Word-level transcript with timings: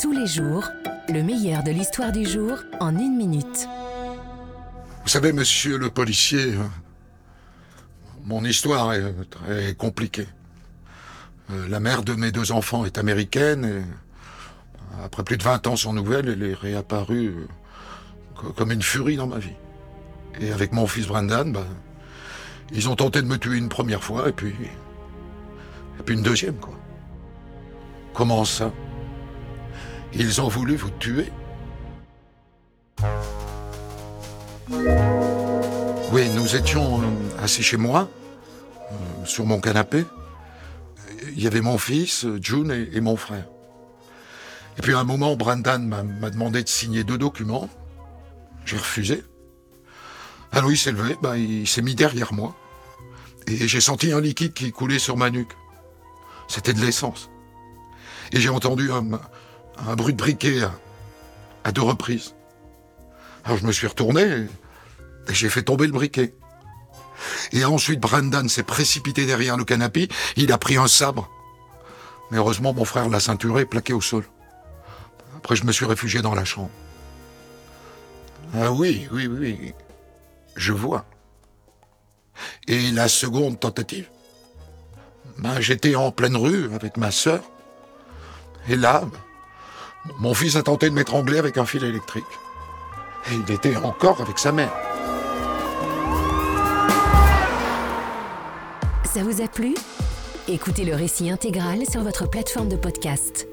Tous 0.00 0.12
les 0.12 0.26
jours, 0.26 0.64
le 1.08 1.22
meilleur 1.22 1.62
de 1.62 1.70
l'histoire 1.70 2.12
du 2.12 2.24
jour 2.26 2.58
en 2.80 2.96
une 2.96 3.16
minute. 3.16 3.68
Vous 5.02 5.08
savez, 5.08 5.32
monsieur 5.32 5.78
le 5.78 5.90
policier, 5.90 6.54
euh, 6.54 6.64
mon 8.24 8.44
histoire 8.44 8.92
est 8.94 9.12
très 9.30 9.74
compliquée. 9.74 10.28
Euh, 11.50 11.68
La 11.68 11.80
mère 11.80 12.02
de 12.02 12.14
mes 12.14 12.30
deux 12.30 12.52
enfants 12.52 12.84
est 12.84 12.98
américaine 12.98 13.64
et 13.64 13.68
euh, 14.98 15.04
après 15.04 15.24
plus 15.24 15.36
de 15.38 15.42
20 15.42 15.66
ans 15.66 15.76
sans 15.76 15.92
nouvelles, 15.92 16.28
elle 16.28 16.42
est 16.42 16.54
réapparue 16.54 17.28
euh, 17.28 17.46
co- 18.36 18.52
comme 18.52 18.70
une 18.72 18.82
furie 18.82 19.16
dans 19.16 19.26
ma 19.26 19.38
vie. 19.38 19.56
Et 20.40 20.52
avec 20.52 20.72
mon 20.72 20.86
fils 20.86 21.06
Brendan, 21.06 21.52
bah, 21.52 21.64
ils 22.72 22.88
ont 22.88 22.96
tenté 22.96 23.22
de 23.22 23.26
me 23.26 23.38
tuer 23.38 23.56
une 23.56 23.68
première 23.70 24.04
fois 24.04 24.28
et 24.28 24.32
puis. 24.32 24.50
et 25.98 26.02
puis 26.04 26.14
une 26.14 26.22
deuxième, 26.22 26.56
quoi. 26.56 26.74
Comment 28.14 28.44
ça? 28.44 28.70
Ils 30.14 30.40
ont 30.40 30.48
voulu 30.48 30.76
vous 30.76 30.90
tuer 30.90 31.30
Oui, 36.10 36.28
nous 36.34 36.56
étions 36.56 37.00
euh, 37.02 37.04
assis 37.42 37.62
chez 37.62 37.76
moi, 37.76 38.08
euh, 38.90 39.24
sur 39.24 39.44
mon 39.44 39.60
canapé. 39.60 40.04
Il 41.32 41.42
y 41.42 41.46
avait 41.46 41.60
mon 41.60 41.78
fils, 41.78 42.26
June 42.40 42.72
et, 42.92 43.00
mon 43.00 43.16
frère. 43.16 43.44
Et 44.78 44.82
puis 44.82 44.94
à 44.94 44.98
un 44.98 45.04
moment, 45.04 45.36
Brandon 45.36 45.78
m'a 45.78 46.02
m'a 46.02 46.30
demandé 46.30 46.62
de 46.62 46.68
signer 46.68 47.04
deux 47.04 47.18
documents. 47.18 47.68
J'ai 48.64 48.76
refusé. 48.76 49.22
Alors 50.52 50.70
il 50.70 50.78
s'est 50.78 50.92
levé, 50.92 51.16
ben, 51.22 51.36
il 51.36 51.68
s'est 51.68 51.82
mis 51.82 51.94
derrière 51.94 52.32
moi. 52.32 52.56
Et 53.46 53.68
j'ai 53.68 53.80
senti 53.80 54.12
un 54.12 54.20
liquide 54.20 54.54
qui 54.54 54.72
coulait 54.72 54.98
sur 54.98 55.16
ma 55.16 55.30
nuque. 55.30 55.52
C'était 56.48 56.72
de 56.72 56.80
l'essence. 56.80 57.30
Et 58.32 58.40
j'ai 58.40 58.48
entendu 58.48 58.90
un, 58.90 59.04
un 59.86 59.94
bruit 59.94 60.12
de 60.12 60.18
briquet 60.18 60.62
à, 61.64 61.72
deux 61.72 61.82
reprises. 61.82 62.34
Alors 63.44 63.58
je 63.58 63.66
me 63.66 63.72
suis 63.72 63.86
retourné 63.86 64.22
et, 64.22 65.30
et 65.30 65.34
j'ai 65.34 65.48
fait 65.48 65.62
tomber 65.62 65.86
le 65.86 65.92
briquet. 65.92 66.34
Et 67.52 67.64
ensuite, 67.64 68.00
Brandon 68.00 68.48
s'est 68.48 68.62
précipité 68.62 69.26
derrière 69.26 69.56
le 69.56 69.64
canapé. 69.64 70.08
Il 70.36 70.52
a 70.52 70.58
pris 70.58 70.76
un 70.76 70.88
sabre. 70.88 71.28
Mais 72.30 72.38
heureusement, 72.38 72.72
mon 72.72 72.84
frère 72.84 73.08
l'a 73.08 73.20
ceinturé 73.20 73.62
et 73.62 73.66
plaqué 73.66 73.92
au 73.92 74.00
sol. 74.00 74.24
Après, 75.36 75.56
je 75.56 75.64
me 75.64 75.72
suis 75.72 75.86
réfugié 75.86 76.20
dans 76.20 76.34
la 76.34 76.44
chambre. 76.44 76.70
Ah 78.54 78.72
oui, 78.72 79.08
oui, 79.12 79.26
oui. 79.26 79.74
Je 80.56 80.72
vois. 80.72 81.04
Et 82.66 82.90
la 82.90 83.08
seconde 83.08 83.58
tentative? 83.58 84.08
Ben, 85.38 85.60
J'étais 85.60 85.94
en 85.94 86.10
pleine 86.10 86.36
rue 86.36 86.72
avec 86.74 86.96
ma 86.96 87.10
sœur. 87.10 87.42
Et 88.68 88.76
là, 88.76 89.04
mon 90.18 90.34
fils 90.34 90.56
a 90.56 90.62
tenté 90.62 90.90
de 90.90 90.94
m'étrangler 90.94 91.38
avec 91.38 91.58
un 91.58 91.64
fil 91.64 91.84
électrique. 91.84 92.24
Et 93.30 93.34
il 93.34 93.54
était 93.54 93.76
encore 93.76 94.20
avec 94.20 94.38
sa 94.38 94.52
mère. 94.52 94.72
Ça 99.04 99.22
vous 99.22 99.42
a 99.42 99.48
plu? 99.48 99.74
Écoutez 100.48 100.84
le 100.84 100.94
récit 100.94 101.30
intégral 101.30 101.84
sur 101.90 102.02
votre 102.02 102.28
plateforme 102.28 102.68
de 102.68 102.76
podcast. 102.76 103.48